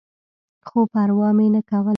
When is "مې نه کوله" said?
1.37-1.89